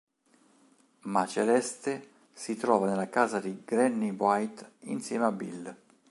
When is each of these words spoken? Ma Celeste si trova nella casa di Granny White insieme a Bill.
Ma 1.03 1.27
Celeste 1.27 2.09
si 2.33 2.55
trova 2.55 2.87
nella 2.89 3.07
casa 3.07 3.39
di 3.39 3.61
Granny 3.63 4.09
White 4.09 4.71
insieme 4.85 5.25
a 5.25 5.31
Bill. 5.31 5.77